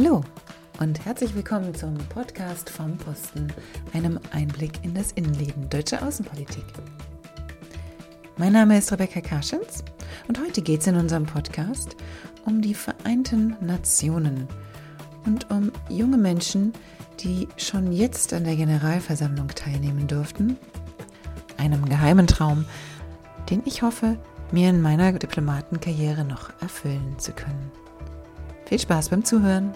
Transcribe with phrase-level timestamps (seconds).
[0.00, 0.22] Hallo
[0.78, 3.52] und herzlich willkommen zum Podcast vom Posten,
[3.92, 6.62] einem Einblick in das Innenleben deutscher Außenpolitik.
[8.36, 9.82] Mein Name ist Rebecca Karschens
[10.28, 11.96] und heute geht es in unserem Podcast
[12.46, 14.46] um die Vereinten Nationen
[15.26, 16.74] und um junge Menschen,
[17.18, 20.56] die schon jetzt an der Generalversammlung teilnehmen durften,
[21.56, 22.66] einem geheimen Traum,
[23.50, 24.16] den ich hoffe,
[24.52, 27.72] mir in meiner Diplomatenkarriere noch erfüllen zu können.
[28.68, 29.72] Viel Spaß beim Zuhören!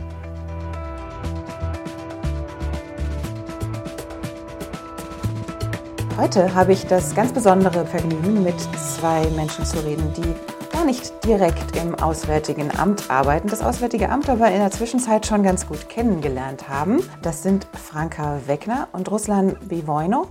[6.18, 10.34] Heute habe ich das ganz besondere Vergnügen, mit zwei Menschen zu reden, die
[10.70, 15.42] gar nicht direkt im Auswärtigen Amt arbeiten, das Auswärtige Amt aber in der Zwischenzeit schon
[15.42, 17.02] ganz gut kennengelernt haben.
[17.22, 20.28] Das sind Franka Weckner und Ruslan Bivoino.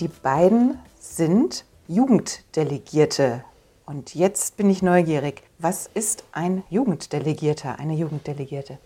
[0.00, 3.44] Die beiden sind Jugenddelegierte.
[3.86, 5.42] Und jetzt bin ich neugierig.
[5.58, 8.78] Was ist ein Jugenddelegierter, eine Jugenddelegierte?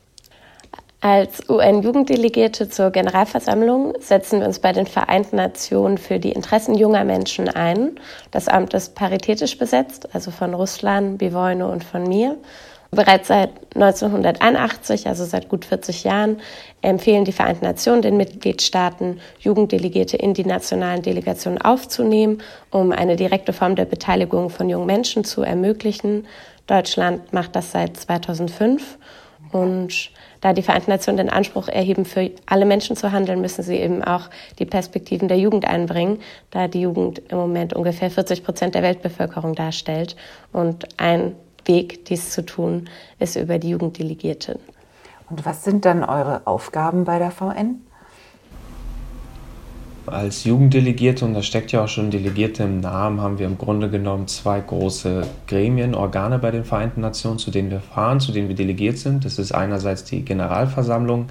[1.01, 7.05] Als UN-Jugenddelegierte zur Generalversammlung setzen wir uns bei den Vereinten Nationen für die Interessen junger
[7.05, 8.01] Menschen ein.
[8.33, 12.37] Das Amt ist paritätisch besetzt, also von Russland, Bivoino und von mir.
[12.91, 16.41] Bereits seit 1981, also seit gut 40 Jahren,
[16.81, 23.53] empfehlen die Vereinten Nationen den Mitgliedstaaten, Jugenddelegierte in die nationalen Delegationen aufzunehmen, um eine direkte
[23.53, 26.27] Form der Beteiligung von jungen Menschen zu ermöglichen.
[26.67, 28.99] Deutschland macht das seit 2005
[29.53, 33.77] und da die Vereinten Nationen den Anspruch erheben, für alle Menschen zu handeln, müssen sie
[33.77, 38.75] eben auch die Perspektiven der Jugend einbringen, da die Jugend im Moment ungefähr 40 Prozent
[38.75, 40.17] der Weltbevölkerung darstellt.
[40.53, 41.35] Und ein
[41.69, 42.89] Weg, dies zu tun,
[43.19, 44.57] ist über die Jugenddelegierten.
[45.31, 47.83] Und was sind dann eure Aufgaben bei der VN?
[50.07, 53.91] Als Jugenddelegierte, und da steckt ja auch schon Delegierte im Namen, haben wir im Grunde
[53.91, 58.49] genommen zwei große Gremien, Organe bei den Vereinten Nationen, zu denen wir fahren, zu denen
[58.49, 59.27] wir delegiert sind.
[59.27, 61.27] Das ist einerseits die Generalversammlung,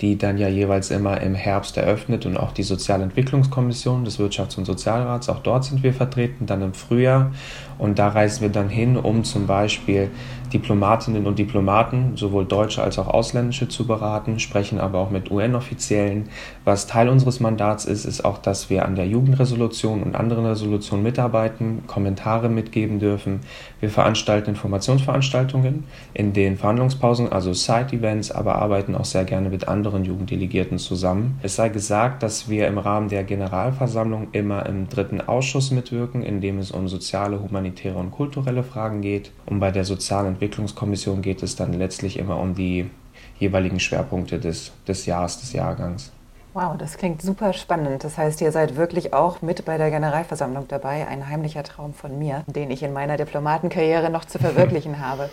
[0.00, 4.64] die dann ja jeweils immer im Herbst eröffnet und auch die Sozialentwicklungskommission des Wirtschafts- und
[4.64, 7.30] Sozialrats, auch dort sind wir vertreten, dann im Frühjahr.
[7.78, 10.10] Und da reisen wir dann hin, um zum Beispiel
[10.52, 16.28] Diplomatinnen und Diplomaten, sowohl deutsche als auch ausländische, zu beraten, sprechen aber auch mit UN-Offiziellen.
[16.64, 21.02] Was Teil unseres Mandats ist, ist auch, dass wir an der Jugendresolution und anderen Resolutionen
[21.02, 23.40] mitarbeiten, Kommentare mitgeben dürfen.
[23.80, 25.84] Wir veranstalten Informationsveranstaltungen
[26.14, 31.38] in den Verhandlungspausen, also Side-Events, aber arbeiten auch sehr gerne mit anderen Jugenddelegierten zusammen.
[31.42, 36.40] Es sei gesagt, dass wir im Rahmen der Generalversammlung immer im dritten Ausschuss mitwirken, in
[36.40, 39.32] dem es um soziale, humanitäre und kulturelle Fragen geht.
[39.46, 42.90] Und bei der sozialen Entwicklungskommission geht es dann letztlich immer um die
[43.38, 46.12] jeweiligen Schwerpunkte des, des Jahres, des Jahrgangs.
[46.52, 48.04] Wow, das klingt super spannend.
[48.04, 51.06] Das heißt, ihr seid wirklich auch mit bei der Generalversammlung dabei.
[51.06, 55.30] Ein heimlicher Traum von mir, den ich in meiner Diplomatenkarriere noch zu verwirklichen habe.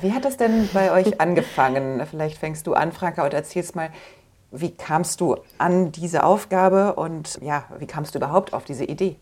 [0.00, 2.02] Wie hat das denn bei euch angefangen?
[2.06, 3.88] Vielleicht fängst du an, Franka, und erzählst mal,
[4.50, 9.16] wie kamst du an diese Aufgabe und ja, wie kamst du überhaupt auf diese Idee?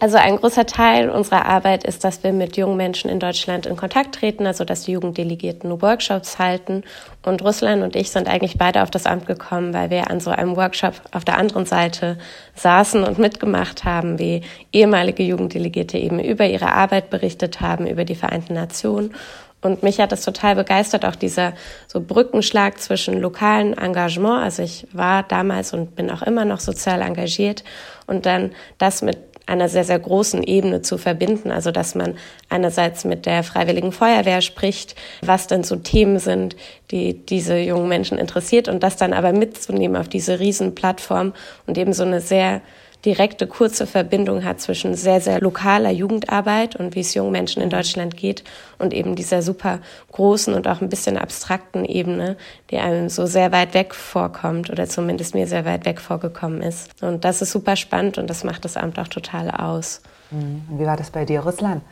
[0.00, 3.76] Also ein großer Teil unserer Arbeit ist, dass wir mit jungen Menschen in Deutschland in
[3.76, 6.82] Kontakt treten, also dass die Jugenddelegierten Workshops halten.
[7.24, 10.30] Und Russland und ich sind eigentlich beide auf das Amt gekommen, weil wir an so
[10.30, 12.18] einem Workshop auf der anderen Seite
[12.56, 18.16] saßen und mitgemacht haben, wie ehemalige Jugenddelegierte eben über ihre Arbeit berichtet haben, über die
[18.16, 19.14] Vereinten Nationen.
[19.62, 21.54] Und mich hat das total begeistert, auch dieser
[21.86, 24.42] so Brückenschlag zwischen lokalen Engagement.
[24.42, 27.64] Also ich war damals und bin auch immer noch sozial engagiert
[28.06, 31.50] und dann das mit einer sehr, sehr großen Ebene zu verbinden.
[31.50, 32.16] Also, dass man
[32.48, 36.56] einerseits mit der Freiwilligen Feuerwehr spricht, was denn so Themen sind,
[36.90, 41.34] die diese jungen Menschen interessiert und das dann aber mitzunehmen auf diese Riesenplattform
[41.66, 42.62] und eben so eine sehr
[43.04, 47.70] direkte, kurze Verbindung hat zwischen sehr, sehr lokaler Jugendarbeit und wie es jungen Menschen in
[47.70, 48.44] Deutschland geht
[48.78, 49.80] und eben dieser super
[50.12, 52.36] großen und auch ein bisschen abstrakten Ebene,
[52.70, 57.02] die einem so sehr weit weg vorkommt oder zumindest mir sehr weit weg vorgekommen ist.
[57.02, 60.00] Und das ist super spannend und das macht das Amt auch total aus.
[60.30, 60.62] Mhm.
[60.78, 61.82] Wie war das bei dir, Russland?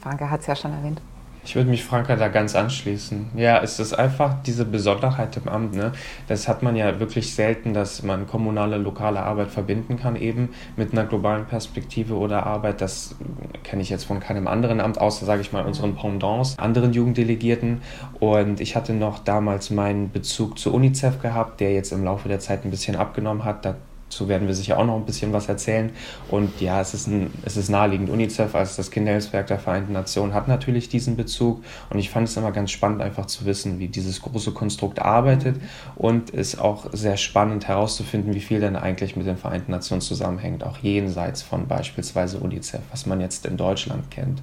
[0.00, 1.00] Franke hat es ja schon erwähnt.
[1.44, 3.30] Ich würde mich Franka da ganz anschließen.
[3.34, 5.74] Ja, es ist einfach diese Besonderheit im Amt.
[5.74, 5.92] Ne?
[6.28, 10.92] Das hat man ja wirklich selten, dass man kommunale, lokale Arbeit verbinden kann, eben mit
[10.92, 12.80] einer globalen Perspektive oder Arbeit.
[12.80, 13.16] Das
[13.64, 17.82] kenne ich jetzt von keinem anderen Amt, außer, sage ich mal, unseren Pendants, anderen Jugenddelegierten.
[18.20, 22.38] Und ich hatte noch damals meinen Bezug zur UNICEF gehabt, der jetzt im Laufe der
[22.38, 23.64] Zeit ein bisschen abgenommen hat.
[23.64, 23.74] Da
[24.12, 25.90] Dazu werden wir sicher auch noch ein bisschen was erzählen.
[26.28, 28.10] Und ja, es ist, ein, es ist naheliegend.
[28.10, 31.64] UNICEF als das Kinderhilfswerk der Vereinten Nationen hat natürlich diesen Bezug.
[31.88, 35.56] Und ich fand es immer ganz spannend, einfach zu wissen, wie dieses große Konstrukt arbeitet.
[35.96, 40.62] Und es auch sehr spannend herauszufinden, wie viel denn eigentlich mit den Vereinten Nationen zusammenhängt,
[40.62, 44.42] auch jenseits von beispielsweise UNICEF, was man jetzt in Deutschland kennt.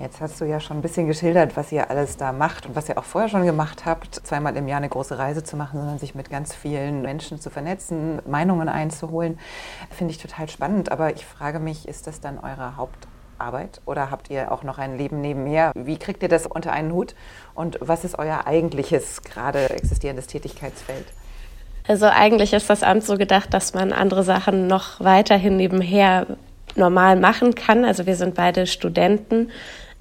[0.00, 2.88] Jetzt hast du ja schon ein bisschen geschildert, was ihr alles da macht und was
[2.88, 5.98] ihr auch vorher schon gemacht habt, zweimal im Jahr eine große Reise zu machen, sondern
[5.98, 9.40] sich mit ganz vielen Menschen zu vernetzen, Meinungen einzuholen.
[9.90, 10.92] Finde ich total spannend.
[10.92, 14.96] Aber ich frage mich, ist das dann eure Hauptarbeit oder habt ihr auch noch ein
[14.96, 15.72] Leben nebenher?
[15.74, 17.16] Wie kriegt ihr das unter einen Hut
[17.56, 21.06] und was ist euer eigentliches, gerade existierendes Tätigkeitsfeld?
[21.88, 26.38] Also eigentlich ist das Amt so gedacht, dass man andere Sachen noch weiterhin nebenher
[26.76, 27.84] normal machen kann.
[27.84, 29.50] Also wir sind beide Studenten,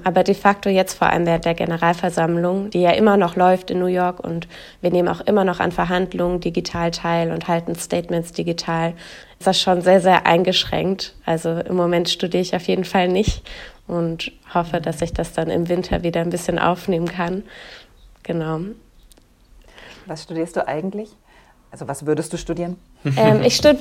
[0.04, 3.80] aber de facto jetzt vor allem während der Generalversammlung, die ja immer noch läuft in
[3.80, 4.48] New York und
[4.82, 8.94] wir nehmen auch immer noch an Verhandlungen digital teil und halten Statements digital,
[9.40, 11.16] ist das schon sehr, sehr eingeschränkt.
[11.26, 13.44] Also im Moment studiere ich auf jeden Fall nicht
[13.88, 17.44] und hoffe, dass ich das dann im Winter wieder ein bisschen aufnehmen kann.
[18.24, 18.60] Genau.
[20.06, 21.10] Was studierst du eigentlich?
[21.72, 22.78] Also was würdest du studieren?
[23.16, 23.78] Ähm, ich stud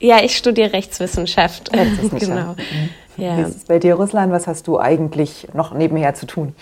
[0.00, 1.72] ja, ich studiere Rechtswissenschaft.
[1.76, 2.20] Rechtswissenschaft.
[2.20, 2.52] genau.
[2.52, 2.90] Mhm.
[3.16, 3.38] Ja.
[3.38, 4.32] Wie ist es bei dir, Russland?
[4.32, 6.54] Was hast du eigentlich noch nebenher zu tun?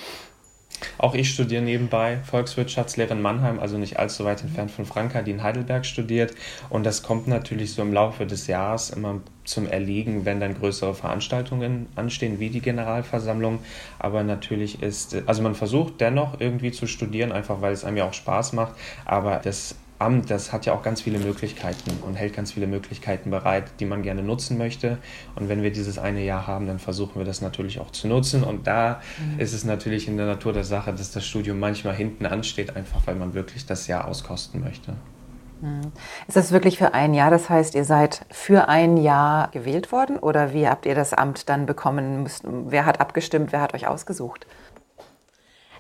[0.99, 5.31] Auch ich studiere nebenbei Volkswirtschaftslehre in Mannheim, also nicht allzu weit entfernt von Franka, die
[5.31, 6.35] in Heidelberg studiert.
[6.69, 10.95] Und das kommt natürlich so im Laufe des Jahres immer zum Erliegen, wenn dann größere
[10.95, 13.61] Veranstaltungen anstehen, wie die Generalversammlung.
[13.99, 18.09] Aber natürlich ist, also man versucht dennoch irgendwie zu studieren, einfach weil es einem ja
[18.09, 18.75] auch Spaß macht.
[19.05, 23.31] Aber das Amt, das hat ja auch ganz viele Möglichkeiten und hält ganz viele Möglichkeiten
[23.31, 24.99] bereit, die man gerne nutzen möchte.
[25.35, 28.45] Und wenn wir dieses eine Jahr haben, dann versuchen wir das natürlich auch zu nutzen.
[28.45, 29.41] Und da mhm.
[29.41, 33.07] ist es natürlich in der Natur der Sache, dass das Studium manchmal hinten ansteht, einfach
[33.07, 34.95] weil man wirklich das Jahr auskosten möchte.
[35.61, 35.93] Mhm.
[36.29, 37.31] Ist das wirklich für ein Jahr?
[37.31, 41.49] Das heißt, ihr seid für ein Jahr gewählt worden oder wie habt ihr das Amt
[41.49, 42.29] dann bekommen?
[42.43, 43.53] Wer hat abgestimmt?
[43.53, 44.47] Wer hat euch ausgesucht?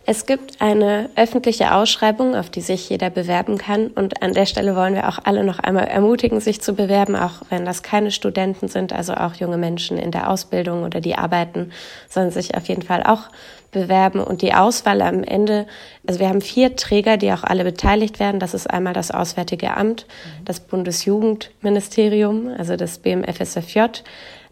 [0.06, 3.86] Es gibt eine öffentliche Ausschreibung, auf die sich jeder bewerben kann.
[3.86, 7.40] Und an der Stelle wollen wir auch alle noch einmal ermutigen, sich zu bewerben, auch
[7.48, 11.72] wenn das keine Studenten sind, also auch junge Menschen in der Ausbildung oder die arbeiten,
[12.10, 13.30] sollen sich auf jeden Fall auch
[13.70, 14.20] bewerben.
[14.20, 15.66] Und die Auswahl am Ende,
[16.06, 18.40] also wir haben vier Träger, die auch alle beteiligt werden.
[18.40, 20.06] Das ist einmal das Auswärtige Amt,
[20.44, 23.80] das Bundesjugendministerium, also das BMFSFJ,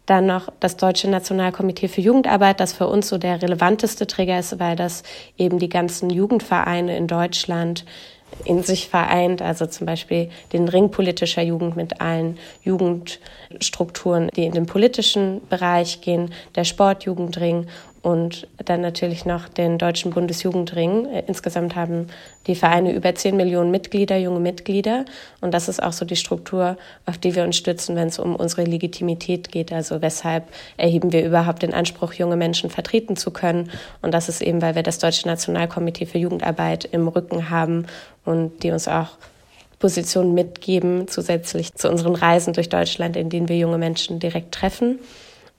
[0.07, 4.59] dann noch das Deutsche Nationalkomitee für Jugendarbeit, das für uns so der relevanteste Träger ist,
[4.59, 5.03] weil das
[5.39, 7.85] eben die ganzen Jugendvereine in Deutschland
[8.45, 14.53] in sich vereint, also zum Beispiel den Ring politischer Jugend mit allen Jugendstrukturen, die in
[14.53, 17.67] den politischen Bereich gehen, der Sportjugendring
[18.03, 21.07] und dann natürlich noch den Deutschen Bundesjugendring.
[21.29, 22.09] Insgesamt haben
[22.49, 25.05] die Vereine über 10 Millionen Mitglieder, junge Mitglieder.
[25.41, 26.77] Und das ist auch so die Struktur,
[27.07, 29.73] auf die wir uns stützen, wenn es um unsere Legitimität geht.
[29.73, 33.71] Also weshalb erheben wir überhaupt den Anspruch, junge Menschen vertreten zu können.
[34.03, 37.87] Und das ist eben, weil wir das Deutsche Nationalkomitee für Jugendarbeit im Rücken haben
[38.25, 39.11] und die uns auch
[39.79, 44.99] Positionen mitgeben, zusätzlich zu unseren Reisen durch Deutschland, in denen wir junge Menschen direkt treffen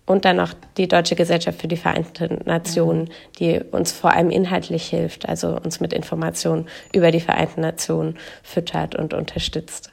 [0.05, 3.09] und dann noch die Deutsche Gesellschaft für die Vereinten Nationen,
[3.39, 8.95] die uns vor allem inhaltlich hilft, also uns mit Informationen über die Vereinten Nationen füttert
[8.95, 9.91] und unterstützt.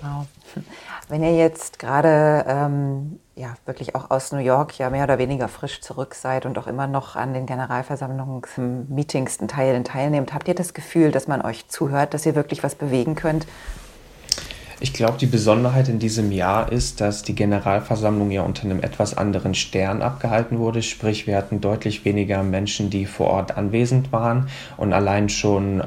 [0.00, 0.26] Wow.
[1.08, 5.48] Wenn ihr jetzt gerade ähm, ja wirklich auch aus New York ja mehr oder weniger
[5.48, 10.54] frisch zurück seid und auch immer noch an den Generalversammlungsmeetings in Teilen teilnehmt, habt ihr
[10.54, 13.46] das Gefühl, dass man euch zuhört, dass ihr wirklich was bewegen könnt?
[14.84, 19.16] Ich glaube, die Besonderheit in diesem Jahr ist, dass die Generalversammlung ja unter einem etwas
[19.16, 20.82] anderen Stern abgehalten wurde.
[20.82, 24.50] Sprich, wir hatten deutlich weniger Menschen, die vor Ort anwesend waren.
[24.76, 25.86] Und allein schon äh,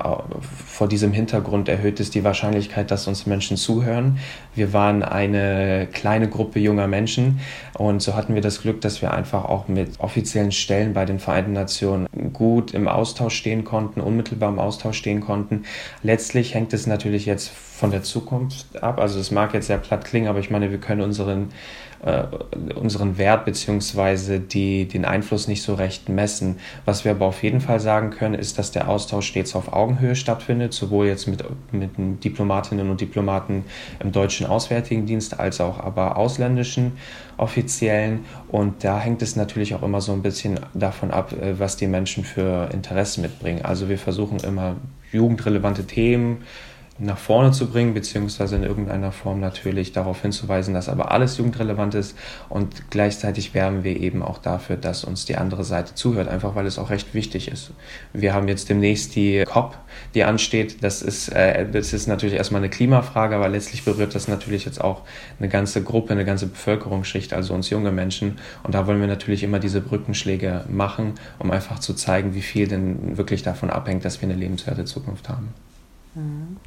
[0.66, 4.18] vor diesem Hintergrund erhöht es die Wahrscheinlichkeit, dass uns Menschen zuhören.
[4.56, 7.40] Wir waren eine kleine Gruppe junger Menschen.
[7.76, 11.20] Und so hatten wir das Glück, dass wir einfach auch mit offiziellen Stellen bei den
[11.20, 15.66] Vereinten Nationen gut im Austausch stehen konnten, unmittelbar im Austausch stehen konnten.
[16.02, 19.00] Letztlich hängt es natürlich jetzt von der Zukunft ab.
[19.00, 21.50] Also es mag jetzt sehr platt klingen, aber ich meine, wir können unseren,
[22.04, 22.24] äh,
[22.74, 24.40] unseren Wert bzw.
[24.86, 26.58] den Einfluss nicht so recht messen.
[26.86, 30.16] Was wir aber auf jeden Fall sagen können, ist, dass der Austausch stets auf Augenhöhe
[30.16, 33.64] stattfindet, sowohl jetzt mit, mit Diplomatinnen und Diplomaten
[34.00, 36.94] im deutschen Auswärtigen Dienst als auch aber ausländischen
[37.38, 38.26] offiziellen.
[38.48, 41.86] Und da hängt es natürlich auch immer so ein bisschen davon ab, äh, was die
[41.86, 43.64] Menschen für Interessen mitbringen.
[43.64, 44.78] Also wir versuchen immer
[45.12, 46.44] jugendrelevante Themen,
[47.00, 51.94] nach vorne zu bringen, beziehungsweise in irgendeiner Form natürlich darauf hinzuweisen, dass aber alles jugendrelevant
[51.96, 52.18] ist
[52.50, 56.66] und gleichzeitig werben wir eben auch dafür, dass uns die andere Seite zuhört, einfach weil
[56.66, 57.72] es auch recht wichtig ist.
[58.14, 59.78] Wir haben jetzt demnächst die COP,
[60.16, 60.84] die ansteht.
[60.84, 64.82] Das ist, äh, das ist natürlich erstmal eine Klimafrage, aber letztlich berührt das natürlich jetzt
[64.82, 65.02] auch
[65.40, 68.40] eine ganze Gruppe, eine ganze Bevölkerungsschicht, also uns junge Menschen.
[68.64, 72.68] Und da wollen wir natürlich immer diese Brückenschläge machen, um einfach zu zeigen, wie viel
[72.68, 75.54] denn wirklich davon abhängt, dass wir eine lebenswerte Zukunft haben.
[76.16, 76.58] Mhm.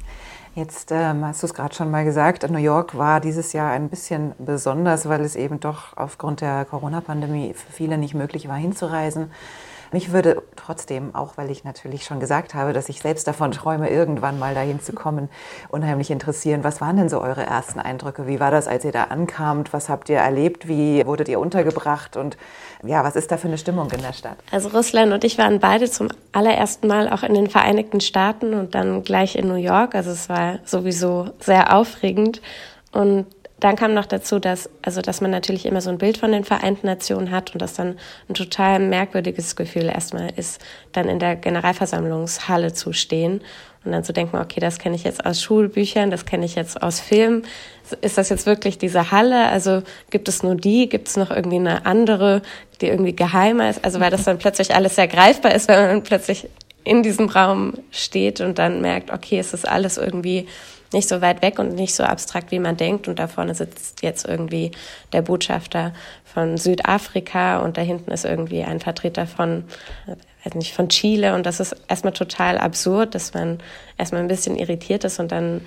[0.53, 3.87] Jetzt ähm, hast du es gerade schon mal gesagt, New York war dieses Jahr ein
[3.87, 9.31] bisschen besonders, weil es eben doch aufgrund der Corona-Pandemie für viele nicht möglich war, hinzureisen.
[9.91, 13.89] Mich würde trotzdem, auch weil ich natürlich schon gesagt habe, dass ich selbst davon träume,
[13.89, 15.29] irgendwann mal dahin zu kommen,
[15.69, 16.63] unheimlich interessieren.
[16.63, 18.25] Was waren denn so eure ersten Eindrücke?
[18.25, 19.73] Wie war das, als ihr da ankamt?
[19.73, 20.67] Was habt ihr erlebt?
[20.67, 22.15] Wie wurdet ihr untergebracht?
[22.15, 22.37] Und
[22.83, 24.37] ja, was ist da für eine Stimmung in der Stadt?
[24.51, 28.75] Also Russland und ich waren beide zum allerersten Mal auch in den Vereinigten Staaten und
[28.75, 29.93] dann gleich in New York.
[29.93, 32.41] Also es war sowieso sehr aufregend.
[32.93, 33.25] Und
[33.61, 36.43] dann kam noch dazu, dass, also, dass man natürlich immer so ein Bild von den
[36.43, 40.59] Vereinten Nationen hat und das dann ein total merkwürdiges Gefühl erstmal ist,
[40.93, 43.41] dann in der Generalversammlungshalle zu stehen
[43.85, 46.81] und dann zu denken, okay, das kenne ich jetzt aus Schulbüchern, das kenne ich jetzt
[46.81, 47.43] aus Filmen.
[48.01, 49.49] Ist das jetzt wirklich diese Halle?
[49.49, 50.89] Also gibt es nur die?
[50.89, 52.41] Gibt es noch irgendwie eine andere,
[52.81, 53.85] die irgendwie geheimer ist?
[53.85, 56.49] Also weil das dann plötzlich alles sehr greifbar ist, wenn man plötzlich
[56.83, 60.47] in diesem Raum steht und dann merkt, okay, es ist alles irgendwie
[60.93, 63.07] nicht so weit weg und nicht so abstrakt, wie man denkt.
[63.07, 64.71] Und da vorne sitzt jetzt irgendwie
[65.13, 65.93] der Botschafter
[66.25, 69.63] von Südafrika und da hinten ist irgendwie ein Vertreter von,
[70.43, 71.35] weiß nicht, von Chile.
[71.35, 73.59] Und das ist erstmal total absurd, dass man
[73.97, 75.61] erstmal ein bisschen irritiert ist und dann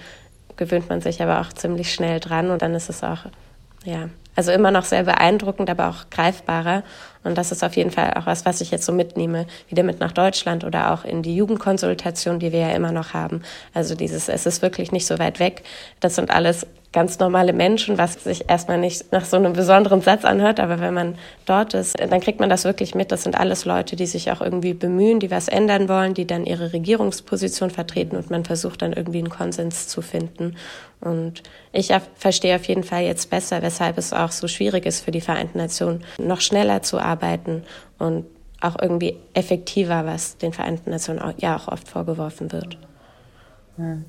[0.56, 3.24] gewöhnt man sich aber auch ziemlich schnell dran und dann ist es auch,
[3.84, 6.82] ja, also immer noch sehr beeindruckend, aber auch greifbarer.
[7.24, 10.00] Und das ist auf jeden Fall auch was, was ich jetzt so mitnehme, wieder mit
[10.00, 13.42] nach Deutschland oder auch in die Jugendkonsultation, die wir ja immer noch haben.
[13.72, 15.62] Also dieses, es ist wirklich nicht so weit weg.
[16.00, 20.24] Das sind alles ganz normale Menschen, was sich erstmal nicht nach so einem besonderen Satz
[20.24, 23.10] anhört, aber wenn man dort ist, dann kriegt man das wirklich mit.
[23.10, 26.46] Das sind alles Leute, die sich auch irgendwie bemühen, die was ändern wollen, die dann
[26.46, 30.56] ihre Regierungsposition vertreten und man versucht dann irgendwie einen Konsens zu finden.
[31.00, 35.10] Und ich verstehe auf jeden Fall jetzt besser, weshalb es auch so schwierig ist für
[35.10, 37.64] die Vereinten Nationen, noch schneller zu arbeiten
[37.98, 38.24] und
[38.60, 42.78] auch irgendwie effektiver, was den Vereinten Nationen ja auch oft vorgeworfen wird.
[43.76, 44.04] Hm.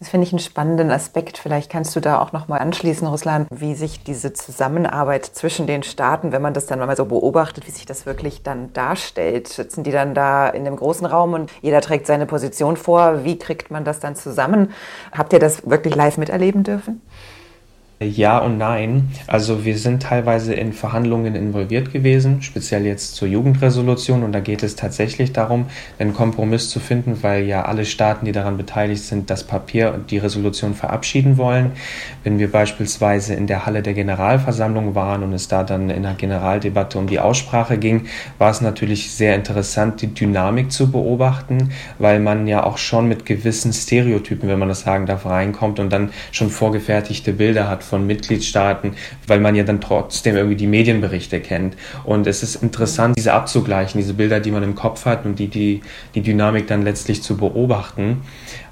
[0.00, 1.38] Das finde ich einen spannenden Aspekt.
[1.38, 5.82] Vielleicht kannst du da auch noch mal anschließen, Russland, wie sich diese Zusammenarbeit zwischen den
[5.82, 9.48] Staaten, wenn man das dann mal so beobachtet, wie sich das wirklich dann darstellt.
[9.48, 13.24] Sitzen die dann da in dem großen Raum und jeder trägt seine Position vor?
[13.24, 14.72] Wie kriegt man das dann zusammen?
[15.10, 17.02] Habt ihr das wirklich live miterleben dürfen?
[18.00, 19.08] Ja und nein.
[19.26, 24.22] Also wir sind teilweise in Verhandlungen involviert gewesen, speziell jetzt zur Jugendresolution.
[24.22, 25.66] Und da geht es tatsächlich darum,
[25.98, 30.12] einen Kompromiss zu finden, weil ja alle Staaten, die daran beteiligt sind, das Papier und
[30.12, 31.72] die Resolution verabschieden wollen.
[32.22, 36.14] Wenn wir beispielsweise in der Halle der Generalversammlung waren und es da dann in der
[36.14, 38.06] Generaldebatte um die Aussprache ging,
[38.38, 43.26] war es natürlich sehr interessant, die Dynamik zu beobachten, weil man ja auch schon mit
[43.26, 48.06] gewissen Stereotypen, wenn man das sagen darf, reinkommt und dann schon vorgefertigte Bilder hat von
[48.06, 48.92] Mitgliedstaaten,
[49.26, 51.76] weil man ja dann trotzdem irgendwie die Medienberichte kennt.
[52.04, 55.48] Und es ist interessant, diese abzugleichen, diese Bilder, die man im Kopf hat und die,
[55.48, 55.80] die,
[56.14, 58.22] die Dynamik dann letztlich zu beobachten.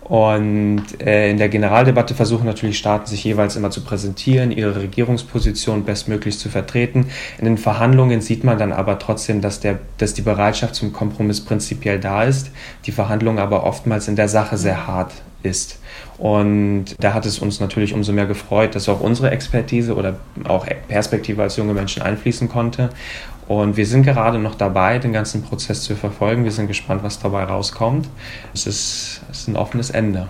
[0.09, 5.85] Und äh, in der Generaldebatte versuchen natürlich Staaten, sich jeweils immer zu präsentieren, ihre Regierungsposition
[5.85, 7.07] bestmöglich zu vertreten.
[7.39, 11.45] In den Verhandlungen sieht man dann aber trotzdem, dass, der, dass die Bereitschaft zum Kompromiss
[11.45, 12.53] prinzipiell da ist,
[12.85, 15.11] die Verhandlung aber oftmals in der Sache sehr hart
[15.47, 15.79] ist.
[16.19, 20.67] Und da hat es uns natürlich umso mehr gefreut, dass auch unsere Expertise oder auch
[20.89, 22.91] Perspektive als junge Menschen einfließen konnte.
[23.49, 26.45] Und wir sind gerade noch dabei, den ganzen Prozess zu verfolgen.
[26.45, 28.09] Wir sind gespannt, was dabei rauskommt.
[28.53, 30.27] Es ist, es ist ein offenes Ende.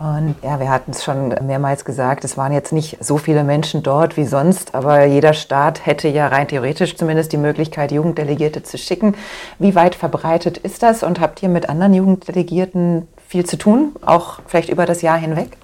[0.00, 3.82] Und ja, wir hatten es schon mehrmals gesagt, es waren jetzt nicht so viele Menschen
[3.82, 8.78] dort wie sonst, aber jeder Staat hätte ja rein theoretisch zumindest die Möglichkeit, Jugenddelegierte zu
[8.78, 9.16] schicken.
[9.58, 14.38] Wie weit verbreitet ist das und habt ihr mit anderen Jugenddelegierten viel zu tun, auch
[14.46, 15.56] vielleicht über das Jahr hinweg?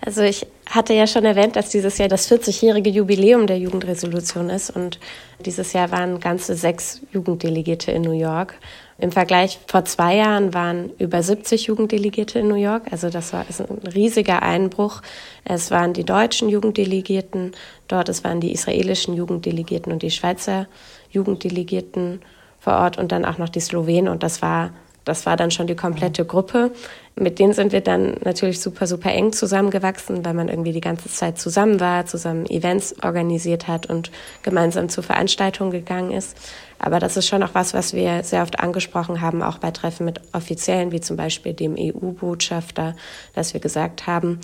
[0.00, 4.70] Also ich hatte ja schon erwähnt, dass dieses Jahr das 40-jährige Jubiläum der Jugendresolution ist
[4.70, 5.00] und
[5.40, 8.54] dieses Jahr waren ganze sechs Jugenddelegierte in New York.
[8.98, 12.84] Im Vergleich vor zwei Jahren waren über 70 Jugenddelegierte in New York.
[12.90, 15.02] Also das war ist ein riesiger Einbruch.
[15.44, 17.52] Es waren die deutschen Jugenddelegierten
[17.88, 20.66] dort, es waren die israelischen Jugenddelegierten und die Schweizer
[21.10, 22.22] Jugenddelegierten
[22.58, 24.08] vor Ort und dann auch noch die Slowenen.
[24.08, 24.70] Und das war
[25.06, 26.72] das war dann schon die komplette Gruppe.
[27.14, 31.08] Mit denen sind wir dann natürlich super, super eng zusammengewachsen, weil man irgendwie die ganze
[31.08, 34.10] Zeit zusammen war, zusammen Events organisiert hat und
[34.42, 36.36] gemeinsam zu Veranstaltungen gegangen ist.
[36.80, 40.04] Aber das ist schon auch was, was wir sehr oft angesprochen haben, auch bei Treffen
[40.04, 42.96] mit Offiziellen, wie zum Beispiel dem EU-Botschafter,
[43.32, 44.40] dass wir gesagt haben,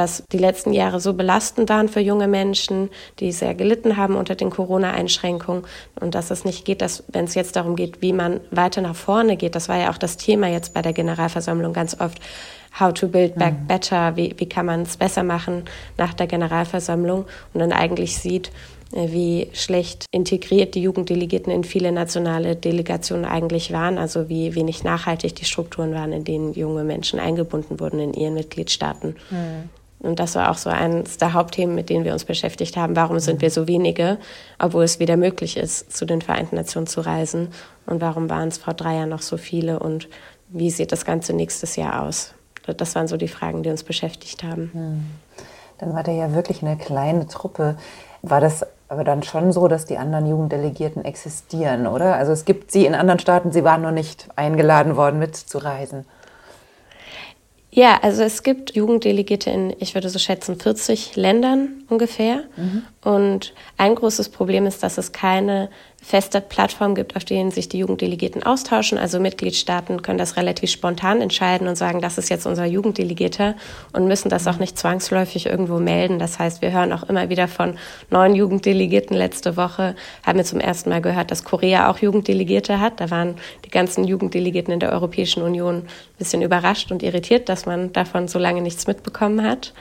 [0.00, 2.88] dass die letzten Jahre so belastend waren für junge Menschen,
[3.18, 5.64] die sehr gelitten haben unter den Corona-Einschränkungen
[6.00, 8.96] und dass es nicht geht, dass wenn es jetzt darum geht, wie man weiter nach
[8.96, 12.18] vorne geht, das war ja auch das Thema jetzt bei der Generalversammlung ganz oft,
[12.78, 13.66] How to Build Back mhm.
[13.66, 15.64] Better, wie, wie kann man es besser machen
[15.98, 18.52] nach der Generalversammlung und dann eigentlich sieht,
[18.92, 24.82] äh, wie schlecht integriert die Jugenddelegierten in viele nationale Delegationen eigentlich waren, also wie wenig
[24.82, 29.16] nachhaltig die Strukturen waren, in denen junge Menschen eingebunden wurden in ihren Mitgliedstaaten.
[29.30, 29.68] Mhm.
[30.00, 32.96] Und das war auch so eines der Hauptthemen, mit denen wir uns beschäftigt haben.
[32.96, 34.18] Warum sind wir so wenige,
[34.58, 37.48] obwohl es wieder möglich ist, zu den Vereinten Nationen zu reisen?
[37.86, 39.78] Und warum waren es vor drei Jahren noch so viele?
[39.78, 40.08] Und
[40.48, 42.32] wie sieht das Ganze nächstes Jahr aus?
[42.76, 44.70] Das waren so die Fragen, die uns beschäftigt haben.
[45.78, 47.76] Dann war der ja wirklich eine kleine Truppe.
[48.22, 52.16] War das aber dann schon so, dass die anderen Jugenddelegierten existieren, oder?
[52.16, 56.06] Also es gibt sie in anderen Staaten, sie waren nur nicht eingeladen worden, mitzureisen.
[57.72, 62.44] Ja, also es gibt Jugenddelegierte in, ich würde so schätzen, 40 Ländern ungefähr.
[62.56, 62.82] Mhm.
[63.02, 65.70] Und ein großes Problem ist, dass es keine
[66.02, 68.98] feste Plattform gibt, auf denen sich die Jugenddelegierten austauschen.
[68.98, 73.54] Also Mitgliedstaaten können das relativ spontan entscheiden und sagen, das ist jetzt unser Jugenddelegierter
[73.92, 76.18] und müssen das auch nicht zwangsläufig irgendwo melden.
[76.18, 77.76] Das heißt, wir hören auch immer wieder von
[78.10, 79.16] neuen Jugenddelegierten.
[79.16, 83.00] Letzte Woche haben wir zum ersten Mal gehört, dass Korea auch Jugenddelegierte hat.
[83.00, 85.88] Da waren die ganzen Jugenddelegierten in der Europäischen Union ein
[86.18, 89.72] bisschen überrascht und irritiert, dass man davon so lange nichts mitbekommen hat.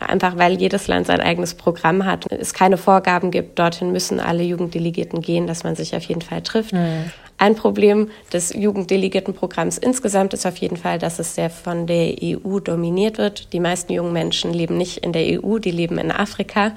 [0.00, 2.30] Einfach weil jedes Land sein eigenes Programm hat.
[2.30, 6.42] Es keine Vorgaben gibt, dorthin müssen alle Jugenddelegierten gehen, dass man sich auf jeden Fall
[6.42, 6.72] trifft.
[6.72, 7.10] Mhm.
[7.36, 12.60] Ein Problem des Jugenddelegiertenprogramms insgesamt ist auf jeden Fall, dass es sehr von der EU
[12.60, 13.52] dominiert wird.
[13.52, 16.72] Die meisten jungen Menschen leben nicht in der EU, die leben in Afrika.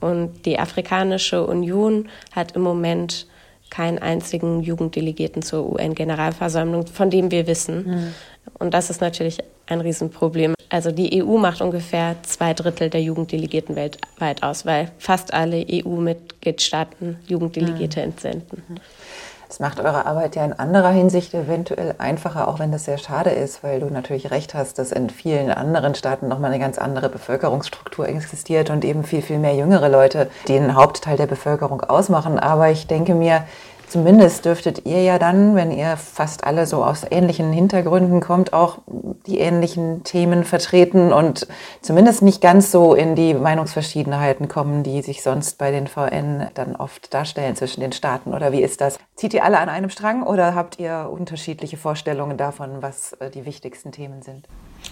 [0.00, 3.26] Und die Afrikanische Union hat im Moment
[3.70, 7.86] keinen einzigen Jugenddelegierten zur UN-Generalversammlung, von dem wir wissen.
[7.86, 8.14] Mhm.
[8.58, 10.54] Und das ist natürlich ein Riesenproblem.
[10.70, 17.18] Also die EU macht ungefähr zwei Drittel der Jugenddelegierten weltweit aus, weil fast alle EU-Mitgliedstaaten
[17.26, 18.06] Jugenddelegierte mhm.
[18.06, 18.80] entsenden.
[19.48, 23.30] Das macht eure Arbeit ja in anderer Hinsicht eventuell einfacher, auch wenn das sehr schade
[23.30, 27.08] ist, weil du natürlich recht hast, dass in vielen anderen Staaten nochmal eine ganz andere
[27.08, 32.38] Bevölkerungsstruktur existiert und eben viel, viel mehr jüngere Leute, die einen Hauptteil der Bevölkerung ausmachen.
[32.38, 33.44] Aber ich denke mir,
[33.88, 38.78] Zumindest dürftet ihr ja dann, wenn ihr fast alle so aus ähnlichen Hintergründen kommt, auch
[39.26, 41.46] die ähnlichen Themen vertreten und
[41.80, 46.76] zumindest nicht ganz so in die Meinungsverschiedenheiten kommen, die sich sonst bei den VN dann
[46.76, 48.34] oft darstellen zwischen den Staaten.
[48.34, 48.98] Oder wie ist das?
[49.16, 53.46] Zieht ihr alle an einem Strang oder habt ihr unterschiedliche Vorstellungen davon, was äh, die
[53.46, 54.46] wichtigsten Themen sind?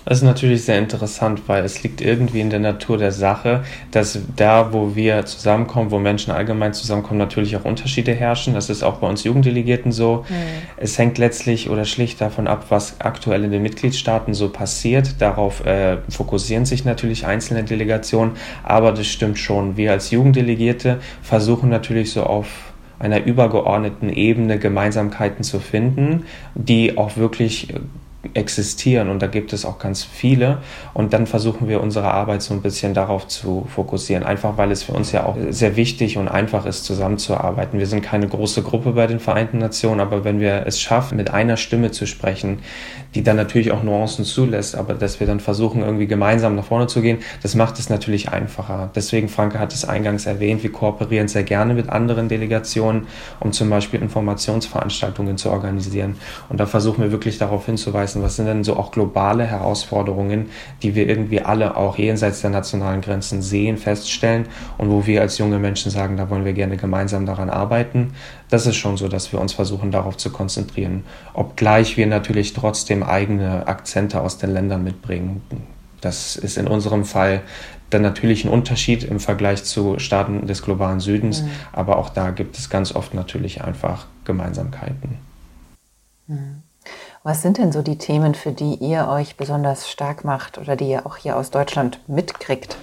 [0.07, 4.21] Das ist natürlich sehr interessant, weil es liegt irgendwie in der Natur der Sache, dass
[4.37, 8.55] da, wo wir zusammenkommen, wo Menschen allgemein zusammenkommen, natürlich auch Unterschiede herrschen.
[8.55, 10.25] Das ist auch bei uns Jugenddelegierten so.
[10.29, 10.35] Mhm.
[10.77, 15.21] Es hängt letztlich oder schlicht davon ab, was aktuell in den Mitgliedstaaten so passiert.
[15.21, 19.77] Darauf äh, fokussieren sich natürlich einzelne Delegationen, aber das stimmt schon.
[19.77, 22.47] Wir als Jugenddelegierte versuchen natürlich so auf
[23.01, 27.75] einer übergeordneten Ebene Gemeinsamkeiten zu finden, die auch wirklich
[28.35, 30.59] existieren und da gibt es auch ganz viele
[30.95, 34.83] und dann versuchen wir unsere Arbeit so ein bisschen darauf zu fokussieren, einfach weil es
[34.83, 37.79] für uns ja auch sehr wichtig und einfach ist, zusammenzuarbeiten.
[37.79, 41.31] Wir sind keine große Gruppe bei den Vereinten Nationen, aber wenn wir es schaffen, mit
[41.31, 42.59] einer Stimme zu sprechen,
[43.15, 46.87] die dann natürlich auch Nuancen zulässt, aber dass wir dann versuchen, irgendwie gemeinsam nach vorne
[46.87, 48.91] zu gehen, das macht es natürlich einfacher.
[48.95, 53.07] Deswegen, Franke hat es eingangs erwähnt, wir kooperieren sehr gerne mit anderen Delegationen,
[53.41, 56.17] um zum Beispiel Informationsveranstaltungen zu organisieren.
[56.49, 60.51] Und da versuchen wir wirklich darauf hinzuweisen, was sind denn so auch globale Herausforderungen,
[60.83, 64.47] die wir irgendwie alle auch jenseits der nationalen Grenzen sehen, feststellen
[64.79, 68.15] und wo wir als junge Menschen sagen, da wollen wir gerne gemeinsam daran arbeiten.
[68.49, 71.05] Das ist schon so, dass wir uns versuchen, darauf zu konzentrieren.
[71.35, 75.43] Obgleich wir natürlich trotzdem eigene Akzente aus den Ländern mitbringen.
[76.01, 77.43] Das ist in unserem Fall
[77.91, 81.51] dann natürlich ein Unterschied im Vergleich zu Staaten des globalen Südens, mhm.
[81.73, 85.19] aber auch da gibt es ganz oft natürlich einfach Gemeinsamkeiten.
[86.27, 86.63] Mhm.
[87.27, 90.89] Was sind denn so die Themen, für die ihr euch besonders stark macht oder die
[90.89, 92.77] ihr auch hier aus Deutschland mitkriegt?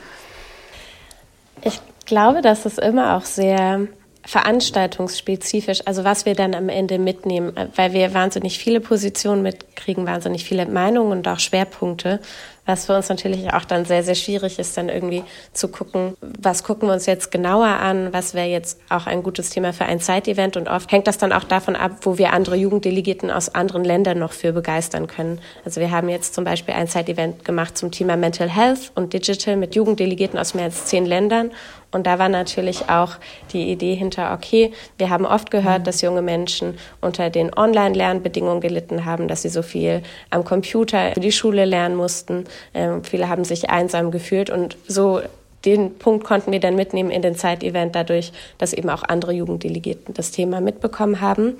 [1.61, 3.87] Ich glaube, dass es immer auch sehr
[4.25, 10.45] veranstaltungsspezifisch, also was wir dann am Ende mitnehmen, weil wir wahnsinnig viele Positionen mitkriegen, wahnsinnig
[10.45, 12.19] viele Meinungen und auch Schwerpunkte,
[12.65, 16.63] was für uns natürlich auch dann sehr, sehr schwierig ist, dann irgendwie zu gucken, was
[16.63, 19.99] gucken wir uns jetzt genauer an, was wäre jetzt auch ein gutes Thema für ein
[19.99, 23.83] Zeitevent und oft hängt das dann auch davon ab, wo wir andere Jugenddelegierten aus anderen
[23.83, 25.41] Ländern noch für begeistern können.
[25.65, 29.57] Also wir haben jetzt zum Beispiel ein Zeitevent gemacht zum Thema Mental Health und Digital
[29.57, 31.51] mit Jugenddelegierten aus mehr als zehn Ländern
[31.93, 33.15] und da war natürlich auch
[33.51, 39.05] die Idee hinter, okay, wir haben oft gehört, dass junge Menschen unter den Online-Lernbedingungen gelitten
[39.05, 42.45] haben, dass sie so viel am Computer für die Schule lernen mussten.
[42.73, 45.21] Ähm, viele haben sich einsam gefühlt und so
[45.65, 50.13] den Punkt konnten wir dann mitnehmen in den Zeit-Event dadurch, dass eben auch andere Jugenddelegierten
[50.13, 51.55] das Thema mitbekommen haben.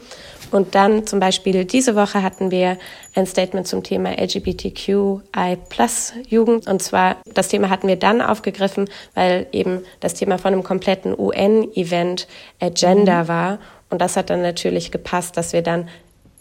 [0.51, 2.77] Und dann zum Beispiel diese Woche hatten wir
[3.15, 6.67] ein Statement zum Thema LGBTQI Plus Jugend.
[6.67, 11.17] Und zwar, das Thema hatten wir dann aufgegriffen, weil eben das Thema von einem kompletten
[11.17, 12.27] UN-Event
[12.59, 13.27] Agenda mhm.
[13.27, 13.59] war.
[13.89, 15.87] Und das hat dann natürlich gepasst, dass wir dann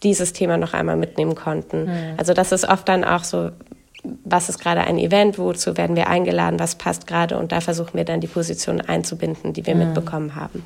[0.02, 1.84] dieses Thema noch einmal mitnehmen konnten.
[1.84, 2.14] Mhm.
[2.16, 3.50] Also das ist oft dann auch so,
[4.24, 7.94] was ist gerade ein Event, wozu werden wir eingeladen, was passt gerade und da versuchen
[7.94, 9.86] wir dann die Position einzubinden, die wir mhm.
[9.86, 10.64] mitbekommen haben.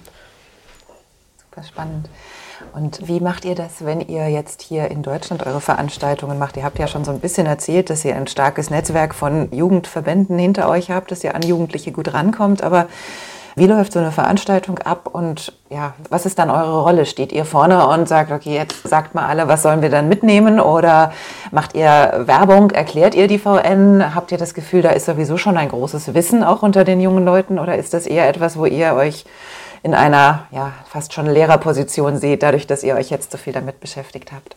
[1.39, 2.09] Super spannend.
[2.73, 6.57] Und wie macht ihr das, wenn ihr jetzt hier in Deutschland eure Veranstaltungen macht?
[6.57, 10.39] Ihr habt ja schon so ein bisschen erzählt, dass ihr ein starkes Netzwerk von Jugendverbänden
[10.39, 12.63] hinter euch habt, dass ihr an Jugendliche gut rankommt.
[12.63, 12.89] Aber
[13.55, 17.07] wie läuft so eine Veranstaltung ab und ja, was ist dann eure Rolle?
[17.07, 20.61] Steht ihr vorne und sagt, okay, jetzt sagt mal alle, was sollen wir dann mitnehmen?
[20.61, 21.13] Oder
[21.51, 22.71] macht ihr Werbung?
[22.71, 24.15] Erklärt ihr die VN?
[24.15, 27.25] Habt ihr das Gefühl, da ist sowieso schon ein großes Wissen auch unter den jungen
[27.25, 27.59] Leuten?
[27.59, 29.25] Oder ist das eher etwas, wo ihr euch
[29.83, 33.81] in einer ja, fast schon Lehrerposition seht, dadurch, dass ihr euch jetzt so viel damit
[33.81, 34.57] beschäftigt habt?